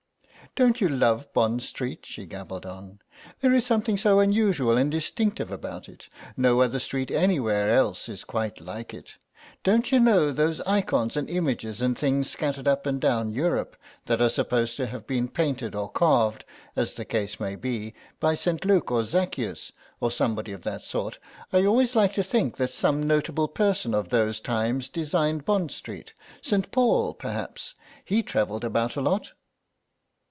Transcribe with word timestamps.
"Don't 0.57 0.81
you 0.81 0.89
love 0.89 1.31
Bond 1.31 1.61
Street?" 1.61 2.05
she 2.05 2.25
gabbled 2.25 2.65
on. 2.65 2.99
"There's 3.39 3.65
something 3.65 3.97
so 3.97 4.19
unusual 4.19 4.75
and 4.75 4.91
distinctive 4.91 5.49
about 5.49 5.87
it; 5.87 6.09
no 6.35 6.59
other 6.59 6.77
street 6.77 7.09
anywhere 7.09 7.69
else 7.69 8.09
is 8.09 8.25
quite 8.25 8.59
like 8.59 8.93
it. 8.93 9.15
Don't 9.63 9.93
you 9.93 9.99
know 10.01 10.33
those 10.33 10.59
ikons 10.67 11.15
and 11.15 11.29
images 11.29 11.81
and 11.81 11.97
things 11.97 12.29
scattered 12.29 12.67
up 12.67 12.85
and 12.85 12.99
down 12.99 13.31
Europe, 13.31 13.77
that 14.07 14.19
are 14.19 14.27
supposed 14.27 14.75
to 14.75 14.87
have 14.87 15.07
been 15.07 15.29
painted 15.29 15.73
or 15.73 15.89
carved, 15.89 16.43
as 16.75 16.95
the 16.95 17.05
case 17.05 17.39
may 17.39 17.55
be, 17.55 17.93
by 18.19 18.35
St. 18.35 18.65
Luke 18.65 18.91
or 18.91 19.05
Zaccheus, 19.05 19.71
or 20.01 20.11
somebody 20.11 20.51
of 20.51 20.63
that 20.63 20.81
sort; 20.81 21.17
I 21.53 21.63
always 21.63 21.95
like 21.95 22.11
to 22.15 22.23
think 22.23 22.57
that 22.57 22.71
some 22.71 23.01
notable 23.01 23.47
person 23.47 23.93
of 23.93 24.09
those 24.09 24.41
times 24.41 24.89
designed 24.89 25.45
Bond 25.45 25.71
Street. 25.71 26.13
St. 26.41 26.69
Paul, 26.71 27.13
perhaps. 27.13 27.73
He 28.03 28.21
travelled 28.21 28.65
about 28.65 28.97
a 28.97 29.01
lot." 29.01 29.31